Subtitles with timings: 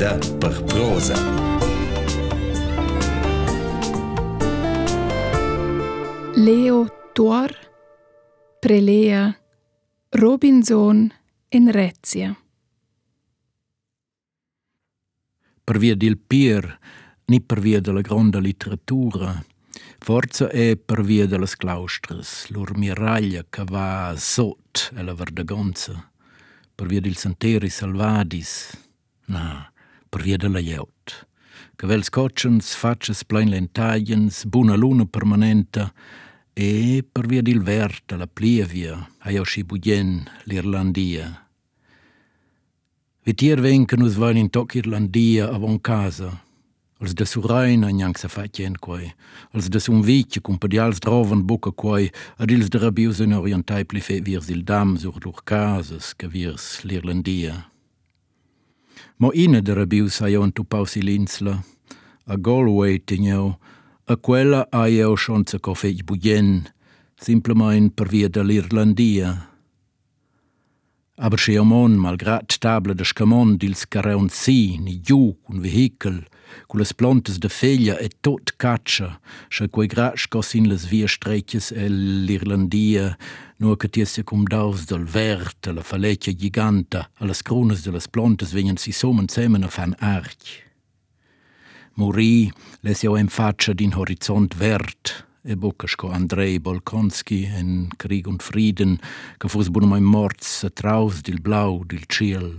[0.00, 1.14] da per prosa.
[6.36, 7.54] Leo Tuor,
[8.60, 9.36] Prelea,
[10.08, 11.12] Robinson
[11.50, 12.34] in Rezia.
[15.62, 16.78] per via del pier,
[17.26, 19.40] ni per via della grande letteratura.
[19.98, 26.10] Forza è per via delle claustres, lor miraglia che va sot e la verdagonza,
[26.74, 28.76] per via del santeri salvadis,
[29.26, 29.70] na,
[30.10, 31.26] per via della jaut.
[31.76, 35.92] Che vel scotchens, facces plein lentagliens, buna luna permanenta,
[36.52, 41.46] e per via del vert, la plievia, a Yoshi Bugen, l'Irlandia.
[43.22, 46.30] Vitier ven che nus vain in toc Irlandia avon casa.
[47.00, 49.06] Els de Suraina gnang sa fatien quai.
[49.56, 53.86] Els de sun vitje cum pedials drovan buca quai, ad ils de rabius en orientai
[53.88, 57.70] pli fe virs il dam sur lur casas che virs l'Irlandia.
[59.20, 61.60] Mo ina de rabius ha jo tu pausi l'insla,
[62.24, 63.58] a Galway tigneu,
[64.08, 66.64] a quella ha jo schon sa cofeig bugen,
[67.20, 69.30] simplemein per via de l'Irlandia.
[71.18, 76.24] Aber sche amon, malgrat table de scamon dils careun si, ni giu, un vehikel,
[76.66, 81.06] cu las plantes de feglia e tot caccia, sche quei gratsch cos in las via
[81.06, 83.16] strecches e l'Irlandia,
[83.58, 88.08] nur che tiesse cum daus del vert, la falecchia giganta, a las crones de las
[88.08, 90.64] plantes venien si somen zemen a fan arch.
[91.94, 98.42] Morì, les jau em faccia din horizont vert, e Bucasco Andrei Bolkonski en Krieg und
[98.42, 98.98] Frieden,
[99.38, 102.58] che fus bun mai morts a traus dil blau dil ciel.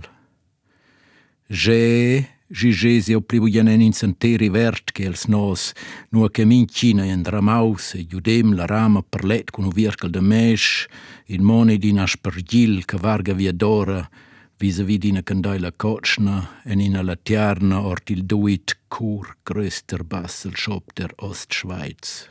[1.48, 5.72] Je, Gigés eu pribujanen in santeri vert che els nos,
[6.12, 10.86] nua che mincina en dramaus e giudem la rama perlet con un virkel de mesh,
[11.32, 14.04] in moni din aspergil che varga via d'ora,
[14.60, 21.12] vis-a-vis d'ina candaila cocna en ina latierna ort il duit cur gröster bassel shop der
[21.16, 22.28] Ostschweiz.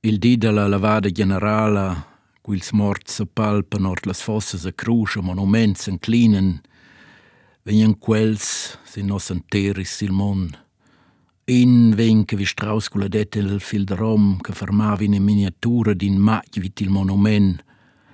[0.00, 2.08] Il dì della lavada generala,
[2.40, 6.62] quils morts se palpen ort las fossas a cruscha monuments inclinen,
[7.62, 10.50] venien quels sin nos enteris il mon.
[11.44, 16.18] In ven che vi straus culla detel fil de rom che fermavin in miniatura din
[16.18, 17.62] mac vit il monument,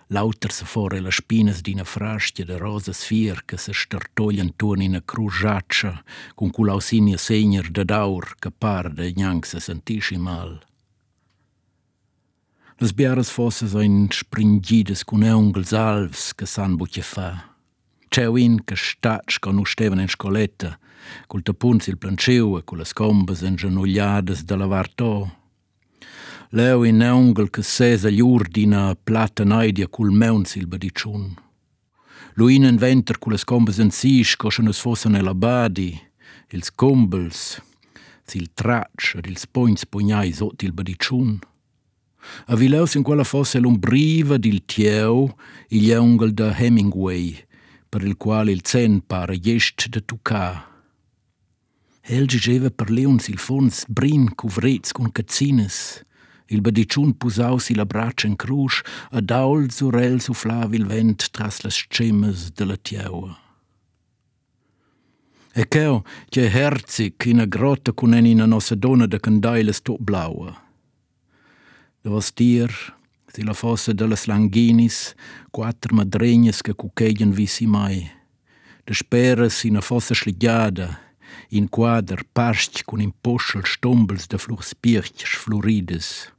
[0.08, 4.96] lauter se fore la spinas d'ina frastia de rosas fier che se stertoglian tuon in
[4.96, 6.02] a crujaccia
[6.34, 10.60] con culausinia segner de daur che par de gnang se sentisci mal.
[12.80, 17.47] Las biaras fossas ein springides cun eungels alvs che san bucce fa.
[18.26, 20.76] Un che stach con ustevan in scoletta,
[21.28, 25.30] col tapunz il planciu e con las combas ingenogliadas da lavar to.
[26.50, 31.36] Leo in eungel che sesa gli urdina plata naidia col meunz il badiciun.
[32.34, 35.98] Luin in venter con las combas in sis coscian es fossan nella badi,
[36.50, 37.62] ils combels,
[38.26, 41.38] sil traccia ed ils poins pugnai sot il badiciun.
[42.46, 45.32] A vileus in quella fosse l'ombriva dil tieu
[45.68, 47.46] il eungel da Hemingway,
[47.88, 50.66] per il quale il zen pare gest de tucà.
[52.02, 56.04] El gigeva per leons il fons brin cuvrets con cazzines,
[56.48, 61.74] il badiciun pusaus la braccia in crus, a daul zurel sufflavi il vent tras las
[61.74, 63.36] scemas de la tieua.
[65.52, 69.82] E cheo, che herzig in a grotta con en in a nossa donna de candailes
[69.82, 70.56] tot blaua.
[72.02, 72.70] De was dir,
[73.38, 75.14] si la fossa de las langinis,
[75.52, 78.10] quattro madregnas che cuccheggian visi mai.
[78.84, 80.98] De speras in a fossa sligiada,
[81.50, 86.34] in quadr parst con in poschel stombels de flurspirch florides.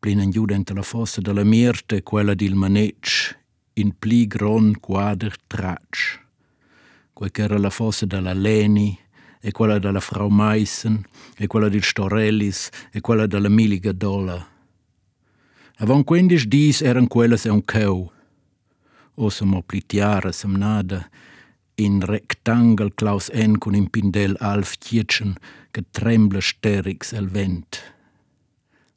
[0.00, 3.38] Plinen giù dentro la fossa de la mierte quella dil manetsch,
[3.74, 6.18] in pli gron quadr tracch.
[7.12, 8.98] Quel che era la fossa della Leni,
[9.40, 11.00] e quella della Frau Meissen,
[11.38, 14.54] e quella del Storellis, e quella della Miliga Dola.
[15.78, 18.10] Avon quindici dis eran quelles e un cheu.
[19.16, 21.10] O se mo plitiara sem nada,
[21.76, 25.36] in rectangle Klaus N con in pindel Alf Tietschen,
[25.70, 27.82] che trembla sterix el vent.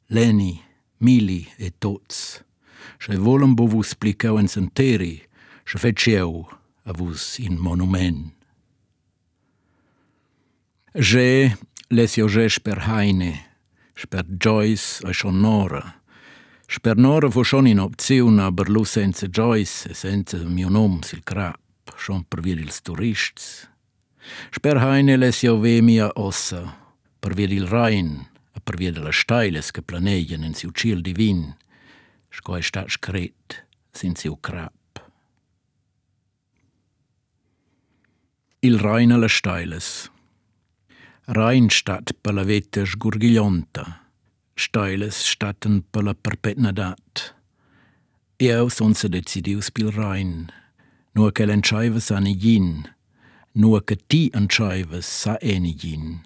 [0.06, 0.60] Leni,
[0.98, 2.40] Mili e tots.
[2.98, 5.20] Se volen bo vus plicau en senteri,
[5.64, 6.48] se feceu
[6.84, 8.32] a vus in monument.
[10.94, 11.52] Je
[11.90, 13.32] lesio je sper Heine,
[13.94, 15.40] sper Joyce e schon
[16.70, 16.76] Nora.
[16.76, 21.22] Sper Nora fu schon in opzione, aber lu senza Joyce e senza mio nom sil
[21.24, 21.58] crap,
[21.96, 23.68] schon per via ils turists.
[24.50, 26.62] Sper Heine lesio ve mia ossa,
[27.18, 31.56] per via il Rhein, e per via della steiles che planeggian in siu ciel divin,
[32.28, 34.72] sco è stat scret sin siu crap.
[38.62, 40.10] Il Rhein alle Steiles.
[41.24, 44.09] Rhein stat per la vetta sgurgiglionta.
[44.60, 47.34] Steiles statten per la perpetnadat.
[48.36, 50.50] E au son se decidius pil Rhein.
[51.16, 52.84] Nur che l'enscheive sa nigin.
[53.54, 56.20] Nur che ti enscheive sa enigin.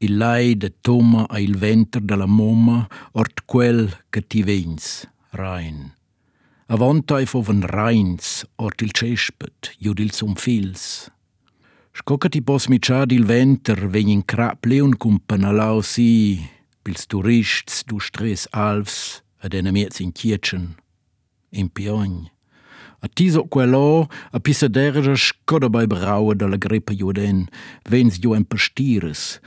[0.00, 5.92] Il lei de toma a il venter della moma ort quel che ti vens, Rhein.
[6.66, 11.10] Avontai foven Rheins ort il cespet, jud il sum fils.
[11.92, 16.40] Scocca ti pos mitjad il venter vegn in crap leun cum panalau si,
[16.82, 20.74] pils turists du stres alvs ad enemiets in chietschen,
[21.50, 22.28] in piogn.
[23.02, 27.48] A tiso quello, a pisaderja scoda bei braue dalla grippa juden,
[27.90, 29.40] vens ju en pastires,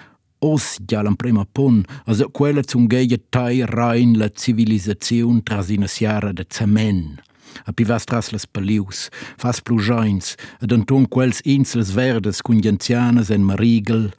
[0.43, 6.33] os gialan prima pun, as quella zum geie tai rein la civilisation tras ina siara
[6.33, 7.21] de cement,
[7.65, 14.11] a pivas tras las palius, fas plujains, ad anton quels insels verdes cungenzianas en marigel,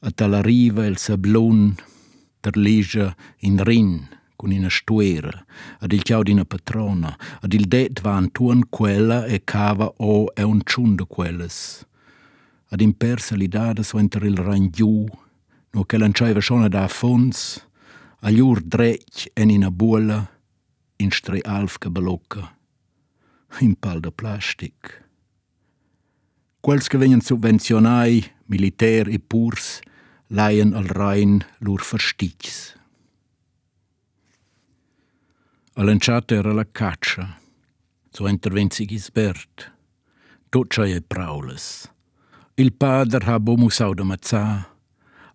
[0.00, 1.76] a tala riva el sablon,
[2.40, 5.44] ter leja in rin, con ina stuera,
[5.80, 10.42] ad il chiau d'ina patrona, ad il det va antuan quella e cava o e
[10.42, 11.84] un ciun de quelles.
[12.70, 13.48] Ad in persa li
[13.82, 15.06] so enter il rangiu,
[15.70, 17.66] no che lanciava schon da fons,
[18.20, 20.28] a gliur drec en ina buola,
[20.96, 22.58] in stre alf che balocca
[23.60, 25.04] in pal de plastic.
[26.60, 29.80] Quels che vengono subvencionai, militer e purs,
[30.28, 32.74] laien al Rhein lur verstigs.
[35.74, 37.38] All'enciata era la caccia,
[38.10, 39.72] so intervenzi gisbert,
[40.50, 41.88] tot e praules.
[42.56, 44.66] Il padre ha bo musau de mazzà,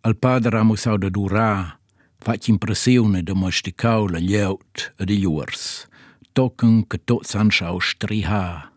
[0.01, 1.79] al padre ha musau de durà,
[2.19, 5.87] fac impressione de masticau la lleut ed i lluars,
[6.33, 8.69] tocken che tot s'anschau striha.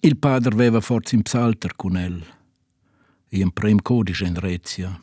[0.00, 2.22] Il padre aveva forza in psalter con el,
[3.34, 5.00] e in prem codice in Rezia.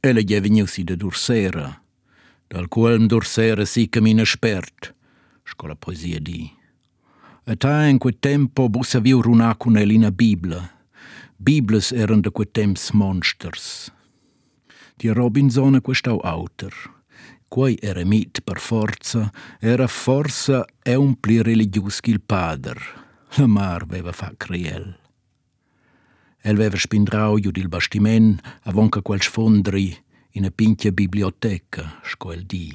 [0.00, 1.82] Ella gli venusi de Dursera,
[2.46, 4.94] dal quel Dursera si camina spert,
[5.42, 6.52] scola poesia di.
[7.44, 10.70] E ta in quel tempo bussa viu runà con el in a Bibla.
[11.36, 13.90] Biblas eran de quel temps monsters.
[14.96, 16.94] Die Robinson questau autor.
[17.48, 19.30] quei era mit per forza,
[19.60, 22.80] era forza e un pli religius che il padre.
[23.36, 25.05] La mar aveva fa criel.
[26.46, 28.38] El aveva spindrau giù il bastiment
[28.70, 29.90] avon quel sfondri
[30.38, 32.70] in a pintia biblioteca, scoel di.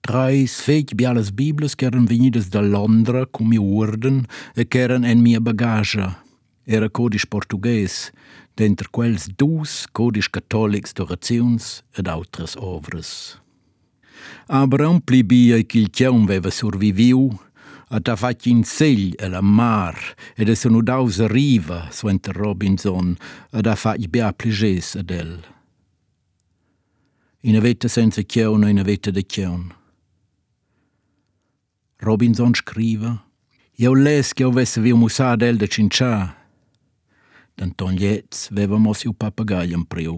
[0.00, 4.24] Trai sfeig bialas biblas che eran venidas da Londra cum i urden
[4.54, 6.24] e che eran en mia bagaja.
[6.64, 8.10] Era codis portugues,
[8.56, 13.36] d'entre quels dus codis cattolics d'oraziuns ed autras ovras.
[14.48, 17.28] Aber un plibia ch'il chiaun veva surviviu,
[17.92, 19.96] att ha fattat in segl eller mar,
[20.36, 23.16] ed det sono dausa riva, svente Robinson,
[23.52, 25.46] ed ha fattat bea pliges ad el.
[27.40, 29.72] In veta senza chiona, in veta de chion.
[32.00, 33.18] Robinson scriva,
[33.76, 36.34] «Io les che avesse vi musà del de cincià».
[37.56, 40.16] D'Anton Lietz veva mos iu papagagliam priu.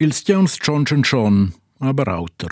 [0.00, 2.50] Il stians cioncian cion, aber auter.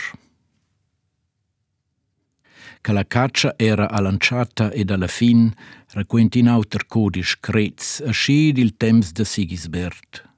[2.82, 5.52] Che la caccia era allanciata ed alla fin
[5.93, 10.29] raquenti in auter codis crez ascid il temps de Sigisbert.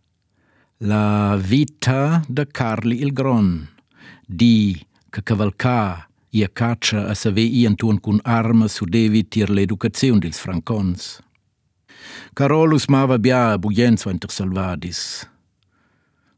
[0.81, 3.67] La vita de Carli il Gron,
[4.27, 10.39] di che cavalcà ia caccia a savei antun cun arma su devi tir l'educazione dils
[10.39, 11.23] francons.
[12.35, 15.27] Carolus mava bia bugenzo inter salvadis.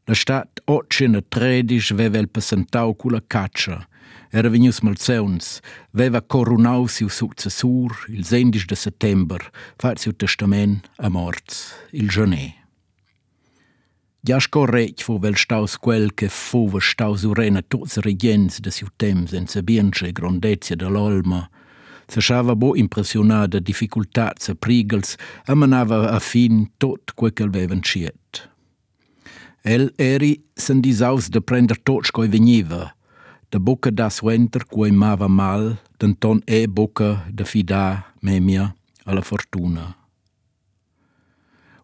[0.05, 3.85] La stat ocina tredis veva el passantau cula caccia,
[4.31, 11.09] Era vegnius malzeuns, veva coronau siu successur il 16 de setembr, fat siu testament a
[11.09, 12.55] morts, il gené.
[14.27, 18.71] Ja sco rec fu vel staus quel che fu ve staus urena tots regiens de
[18.71, 21.47] siu temps en se bienche grondezia de l'olma,
[22.11, 25.15] se shava bo impressionada dificultats a e prigels,
[25.45, 27.81] amanava a fin tot quel che vevan
[29.63, 32.96] El eri sen disaus de prender tot sco veniva,
[33.49, 38.75] da bocca da suenter quei mava mal, d'anton e bocca da fida memia
[39.05, 39.95] alla fortuna.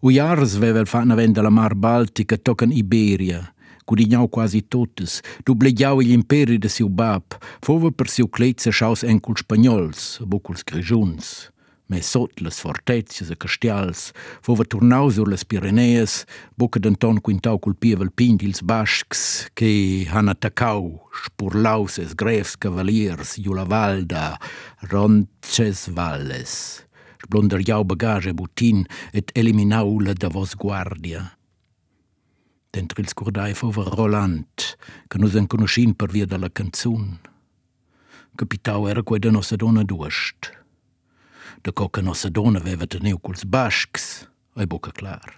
[0.03, 3.53] U jars vevel fan venda la mar Baltica tocan Iberia,
[3.85, 7.23] cudignau quasi totes, dublegiau gli imperi de siu bab,
[7.63, 11.52] fova per siu clezza schaus encul spagnols, buculs grigiuns,
[11.93, 16.25] me sot las fortezias e castials, fova turnau sur las Pireneas,
[16.57, 23.37] buca d'anton quintau culpieva il pin dils bascs, che han attacau, spurlaus es grefs cavaliers,
[23.37, 24.39] iu la valda,
[24.89, 26.81] ronces valles,
[27.21, 31.29] sblonderiau bagage e butin et eliminau la da vos guardia.
[32.73, 34.49] Dentro il scurdai fova Roland,
[35.07, 37.19] che nus en conoscin per via della canzun.
[38.33, 40.62] Capitau era quei da nossa donna duast.
[41.63, 44.27] Da coca nossa donna aveva teniu culs bascs,
[44.59, 45.31] ai boca clar.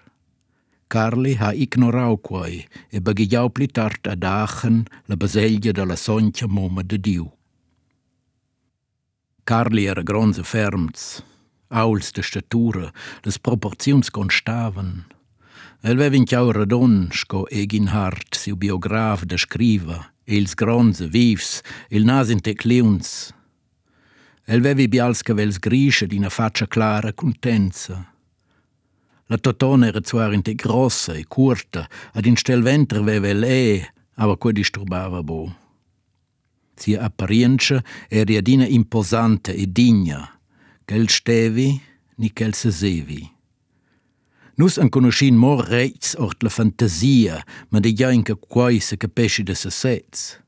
[0.89, 6.81] Carli ha ignorau quei e baghigliau pli tard ad Aachen la baselgia della soncia moma
[6.81, 7.29] de Diu.
[9.43, 11.21] Carli era gronze ferms,
[11.69, 12.89] auls de statura,
[13.21, 15.05] les proporziuns constaven.
[15.85, 22.09] El veva inchiau radon, sco egin hart, siu biograf de scriva, ils gronze, vivs, il
[22.09, 23.29] nas in tecliuns.
[24.47, 28.13] El vevi bials cavels grische d'ina faccia clara contenza.
[29.25, 33.93] La totona era zwar in te grossa e curta, ad in stel ventre veve le,
[34.21, 35.51] aber quei disturbava bo.
[36.75, 40.39] Sia apparienza era adina imposante e digna,
[40.85, 41.81] quel stevi
[42.17, 43.33] ni quel se sevi.
[44.57, 48.95] Nus an conoscin mor reits ort la fantasia, ma de ja in che quai se
[48.95, 50.44] capisci de se sets.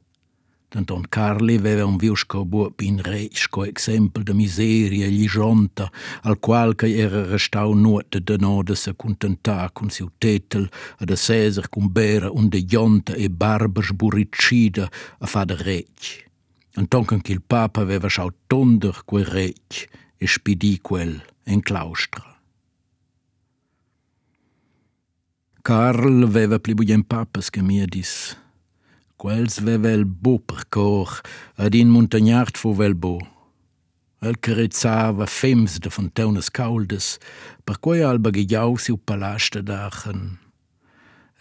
[0.70, 5.90] Tanton Carli aveva un viusco buo bin reisco exempel de miseria lijonta,
[6.24, 10.68] al qual che era restau nuot de no de se contentar con siu tetel,
[11.00, 16.26] a de Cesar cum bera un de jonta e barba sburricida a fa de rec.
[16.76, 22.36] Anton che il papa aveva schau tonder quel rec e spidi quel en claustra.
[25.62, 28.36] Carl aveva pli buien papas che mia dis,
[29.18, 31.10] Quels vevel bo per cor,
[31.58, 33.18] ad in montagnard fu vel bo.
[34.22, 37.16] El carezzava fems de fonteunas cauldes,
[37.66, 40.38] per quei alba ghigiau siu palasta d'achen.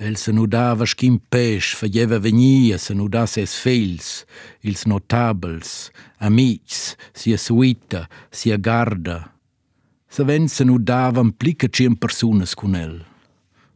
[0.00, 4.24] El se nudava schim peix, faceva venia se nuda ses fils,
[4.60, 9.34] ils notables, amics, sia suita, sia garda.
[10.08, 12.96] Se ven se nudavan plica cien persunas cun el.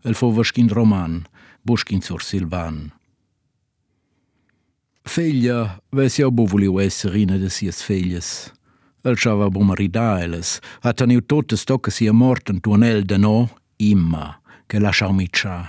[0.04, 1.26] El fova schin roman,
[1.64, 2.99] buskin sur Silvan.
[5.04, 8.52] Feglia, vesi au bo vuliu esser ina de sias feglias.
[9.02, 14.40] El schava bo marida eles, ha teniu totes tocca sia morten tuanel de no, imma,
[14.68, 15.64] che lasciau mi cia.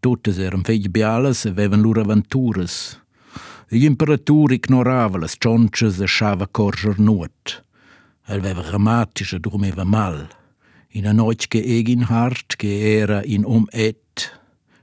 [0.00, 2.98] Totes eran fegli bialas e vevan lur aventuras.
[3.70, 7.62] Gli imperatur ignorava las cioncias e schava corger nuot.
[8.26, 10.28] El veva ramatische dormeva mal.
[10.90, 14.28] In a noit che egin hart, che era in um et,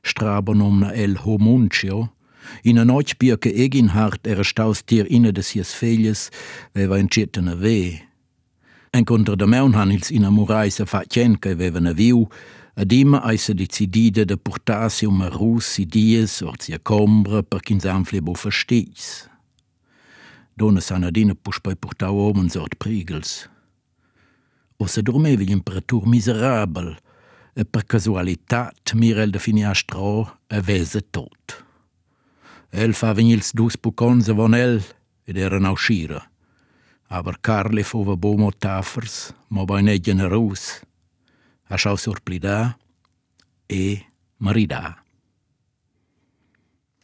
[0.01, 2.15] strabo nomna el homuncio,
[2.63, 6.29] in a noć bio che egin hart era staus tir inne de sies fegles,
[6.73, 8.01] veva in cietana ve.
[8.91, 12.27] En contra de meun han ils inamorai sa fatien che veva na viu,
[12.75, 17.43] ad ima ai se decidide de portarsi um a rus si dies or sia combra
[17.43, 19.27] per chins anfle bo versteis.
[20.55, 23.47] Dona sanadina poi portau omen sort prigels.
[24.77, 26.97] O se dormevi l'imperatur miserabel,
[27.53, 31.68] e per casualitat Mirel de Finiastro avese tot.
[32.71, 34.83] El fa venils dus pucons avon el
[35.25, 36.21] ed eran auscira.
[37.09, 40.81] Aber Carle fova bomo tafers, mo bai ne generus,
[41.69, 42.77] a schau surplida
[43.67, 44.05] e
[44.37, 44.97] marida.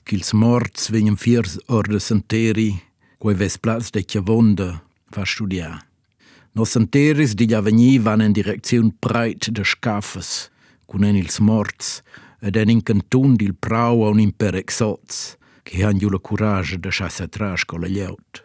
[0.05, 2.75] Kils morts vegnan fiers orde santeri,
[3.17, 5.81] quei ves plats de chiavonda fa studiar.
[6.53, 10.51] Nos santeris di avveni van in direziun breit de scafes,
[10.85, 12.03] cun en ils morts,
[12.39, 16.89] ed en in cantun dil prau a un imperexots, che han giù la courage de
[16.89, 18.43] chassa trash con la gliaut.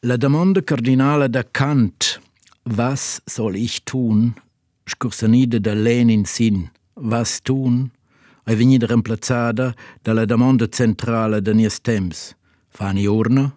[0.00, 2.20] La domanda cardinale da Kant,
[2.76, 4.34] was soll ich tun,
[4.84, 7.90] scursanida da Lenin sin, was tun,
[8.44, 12.36] è venuta reemplazzata dalla domanda centrale de nies temps,
[12.68, 13.50] fani urna?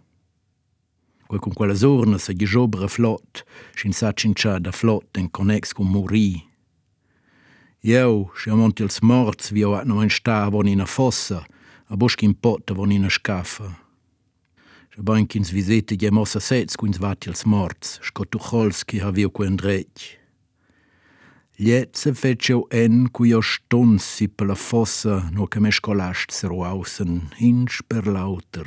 [1.27, 3.43] Quei con quella urna se giobra flott,
[3.75, 6.46] shin sa cincia da flott en connex con morì,
[7.83, 11.45] Eu, schiamont ils morts, vi ho no ein sta von in a fossa,
[11.89, 13.75] a busch in potta von in a scaffa.
[14.95, 19.29] Se bain kins visete je mossa sets quins vat ils morts, sco Tucholski ha viu
[19.29, 20.17] quen drech.
[21.59, 26.63] Liet se feceu en cui o stonsi per la fossa no che me scolast seru
[26.65, 28.65] ausen, hinsch per lauter.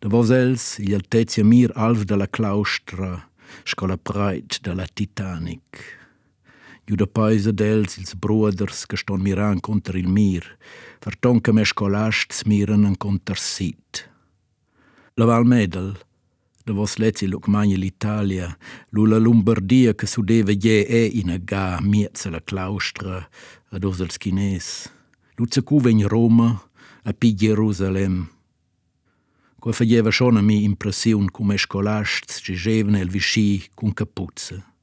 [0.00, 3.28] Da vos els, il altezia mir alv de la claustra,
[3.64, 6.05] scola breit de la Titanic.
[6.86, 10.44] Giu da paisa dels ils broders che ston miran contra il mir,
[11.02, 14.08] verton che me scolasts miran contra sit.
[15.14, 15.98] La Val Medel,
[16.64, 18.56] da vos lezi luc magna l'Italia,
[18.90, 23.28] lu la Lombardia che sudeva je e in a ga miezza la claustra
[23.70, 24.88] ad os als chines.
[25.34, 26.54] Lu cecuva in Roma,
[27.02, 28.28] a pi Jerusalem.
[29.58, 34.75] Quo faceva schon a mi impressiun come scolasts gigevano el visci cun capuzza.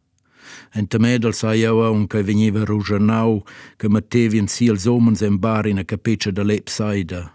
[0.73, 3.43] Enta medel sa io un che veniva rugianau
[3.77, 7.31] che mettevi in si els omens en bar in a capeccia da lepsaida.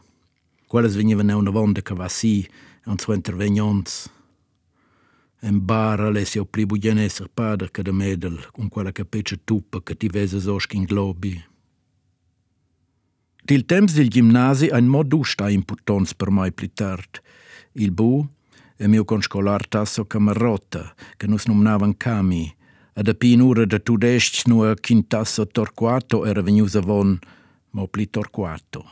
[0.67, 2.47] Quelles venivano una vonda che va si,
[2.87, 4.11] un suo intervegnons.
[5.41, 9.81] En bar le si pli bugen esser pader che da medel, con quella capeccia tuppa
[9.83, 11.43] che ti vese soschi in globi.
[13.49, 17.23] Til temps del gimnasi ein mod sta importanz per mai pli tard.
[17.73, 18.29] Il bu
[18.77, 22.55] e mio conscolar tasso camarota, che nus nomnavan Cami,
[22.99, 27.19] a da pinura da tudest nu a quintasso torquato era venusa von,
[27.71, 28.85] mo pli torquato.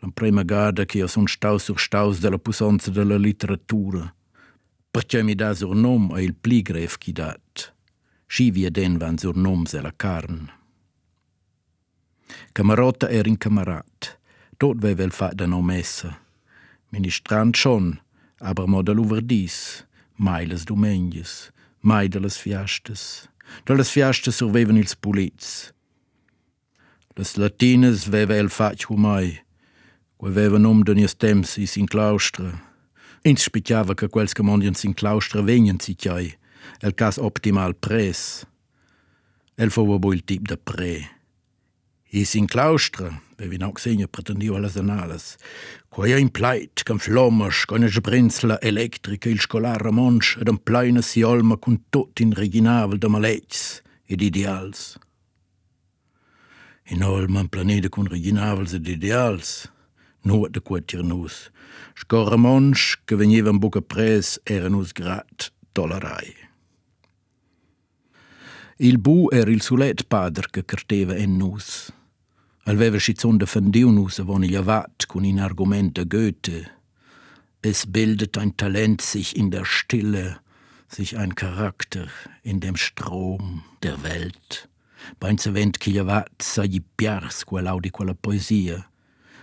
[0.00, 4.14] La prima gada che io son stau sur staus della pusanza della literatura.
[4.90, 7.74] Perché mi da surnom a il pli gref chi dat.
[8.26, 10.50] Sci via den van surnoms e la carn.
[12.52, 14.18] Camarota era in camarat.
[14.56, 16.18] Tot veva il fat da no messa.
[16.88, 18.00] Ministrant schon,
[18.38, 23.28] aber mo da l'uverdis, mai les domenges, mai de les fiastes.
[23.66, 25.72] De les fiastes survevan ils pulits.
[27.18, 29.42] Les latines veva el fat mai,
[30.18, 32.54] que veva nom de nies temps is in claustra.
[33.24, 34.42] Ins spicciava che quels che
[34.84, 35.94] in claustra venien si
[36.80, 38.44] el cas optimal pres.
[39.56, 41.21] El fova bo il tip de pre.
[42.14, 43.08] e sin claustre,
[43.40, 45.38] bevi nau xenia pretendiva las annales,
[45.88, 51.00] quae ha impleit, cam flomas, con es brinzla electrica il scolar monch ed am pleina
[51.00, 54.98] si olma cun tot in reginavel de malets ed ideals.
[56.92, 59.70] In olma am planeta cun reginavels ed ideals,
[60.28, 61.48] nua de quae tirnus,
[61.96, 66.36] scorra monch, che veniva un buca pres, erenus grat, tolerai.
[68.84, 71.88] Il bu era il sulet padre che carteva en nus.
[72.64, 76.70] Alveva schizon defendiu nus avon il avat cun in argument de Goethe.
[77.60, 80.38] Es bildet ein Talent sich in der Stille,
[80.88, 82.06] sich ein Charakter
[82.44, 84.68] in dem Strom der Welt.
[85.18, 88.86] Beinzevent chiavat sa gli piars quell'au di quella poesia.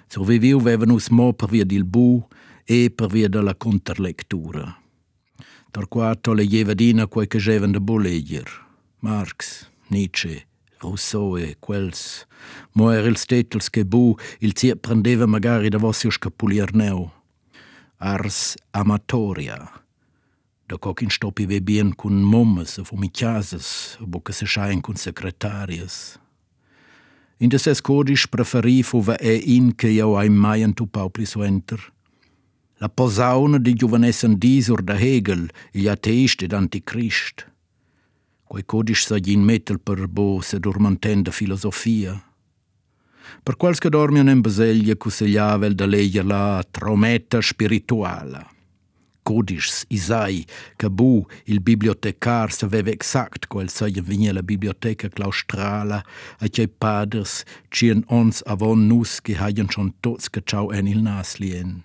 [0.07, 2.23] Surviviu vevan us mo per via dil bu
[2.63, 4.79] e per via della conterlectura.
[5.71, 8.47] Torquato leggeva dina quei che gevan de buleger.
[8.99, 10.48] Marx, Nietzsche,
[10.81, 12.25] Rousseau e quels.
[12.73, 17.11] Mo era ils tetels che bu il zie prendeva magari da vossio scapuliarneu.
[17.97, 19.71] Ars amatoria.
[20.65, 26.19] Da coc stoppi ve bien cun mommes o fumiciases, bo che se schein cun secretarias.
[27.37, 31.25] In des es codisch preferi fuva e in che io ai mai en tu paupli
[31.25, 31.79] suenter.
[32.77, 36.53] La posauna di giovanessen disur da Hegel, il ateist ed.
[38.49, 42.15] Quei codisch sa gin metel per bo se dormantenda filosofia.
[43.43, 48.41] Per quals che dormian in basellia cusegliavel da leger la trometta spirituala.
[49.21, 50.43] Codischs isai
[50.75, 56.03] che bu il bibliotecar saveva exact quel sa venia la biblioteca claustrala
[56.39, 61.03] a che paders cien ons avon nus che haien schon tots che ciao en il
[61.03, 61.83] nas lien.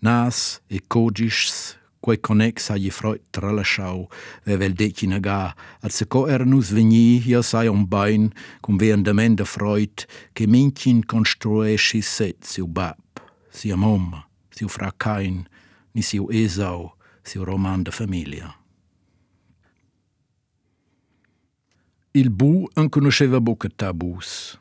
[0.00, 4.06] Nas e codischs quei connex ha gli freut tra la schau,
[4.46, 5.50] ve vel deci naga,
[5.82, 8.28] al se co er nus veni, io sai un bain,
[8.62, 13.00] cum veendament de freut, che mincin construesci set siu bab,
[13.50, 14.14] sia mom,
[14.54, 15.48] siu fra Cain,
[15.94, 16.92] ni siu Esau,
[17.26, 18.54] siu roman de famiglia.
[22.14, 24.54] Il bu non conosceva buca tabus.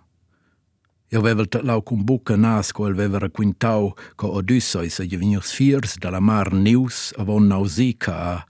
[1.15, 6.19] Io aveva lau con buca nas co aveva racquintau co Odysseus e gevenius fiers dalla
[6.19, 8.45] mar Neus avon Nausicaa a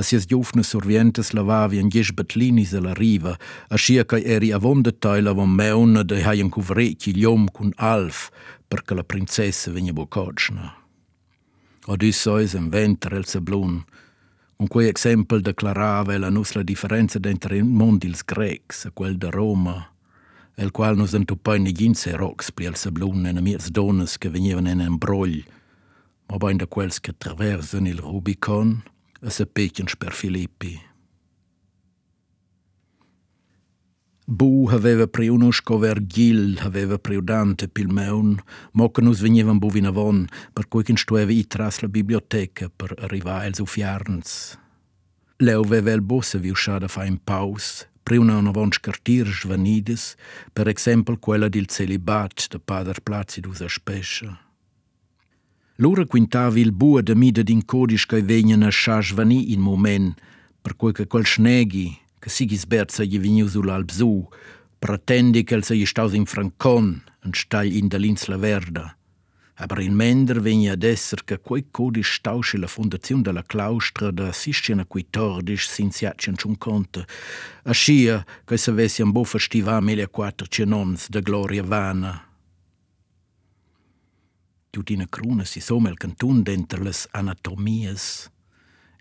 [0.00, 3.36] a sies giufne survientes lavavian giesch betlinis alla riva,
[3.68, 8.30] a scia ca eri avon de teil avon meuna de haien cuvreci liom cun alf,
[8.66, 10.72] perché la princessa venia bococna.
[11.86, 13.84] Odysseus en ventre el seblun,
[14.56, 19.30] un quei exempel declarava la nus differenza d'entre il mond ils grecs e quel de
[19.30, 19.90] Roma,
[20.60, 24.84] el qual nus entupai neginse rocs pli al seblun en amirs donas che venivan en
[24.84, 25.40] embrogl,
[26.28, 28.82] ma bain da quels che traversen il Rubicon
[29.22, 30.76] e se pecien per Filippi.
[34.26, 38.38] Bu aveva priunusco Vergil, aveva priudante pil meun,
[38.72, 42.94] mo che nus venivan bu vinavon, per cui che stueva i tras la biblioteca per
[43.00, 44.56] arrivare als ufiarns.
[45.38, 50.16] Leu aveva el bosse vi usciada fa in paus, priuna una von scartir svanides,
[50.52, 54.36] per exempel quella del celibat de pader Placidus a Spescia.
[55.76, 60.18] Lura quintavi il bua da mida din codisch che vegnan a scha svani in moment,
[60.60, 64.28] per cui che quel schneghi, che sigis berza gli veniu sull'alb su,
[64.80, 68.96] pretendi che el se staus in Francon, en stai in dell'insla verda,
[69.60, 74.32] Aber in Mender vegna ad esser che quei codice stausce la fondazione della claustra da
[74.32, 77.04] sistena quei tordisch sinziatien ciun conta,
[77.64, 82.24] ascia che se vessi un bo festiva 1400 de gloria vana.
[84.70, 88.30] Tutina cruna si somel cantun denter les anatomias,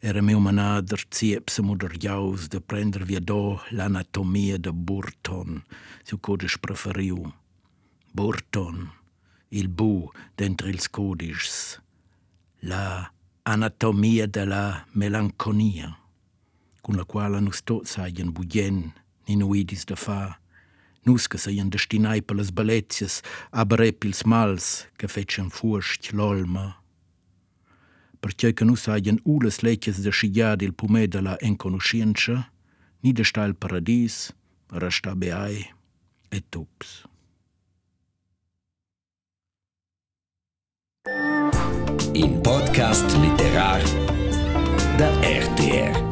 [0.02, 5.64] era meu manader ziepse moderjaus de prender via do l'anatomia de Burton,
[6.04, 7.32] su codice preferiu.
[8.12, 8.99] Burton,
[9.50, 11.80] il bu d'entre ils codices,
[12.62, 13.12] la
[13.44, 15.98] anatomia de la melanconia,
[16.82, 18.92] con la quale nus tots haien bugen,
[19.28, 20.40] ni nuidis da fa,
[21.06, 26.76] nus che seien destinai per las bellezzias, aber pils mals che fecen furcht l'olma.
[28.20, 32.52] Perché che nus haien ules lecchias de scigliad il pumè de la enconoscienza,
[33.02, 34.34] ni de sta il paradis,
[34.72, 35.66] resta beai
[36.30, 37.08] et tups.
[42.14, 43.82] In podcast Literar
[44.98, 46.09] da RTR.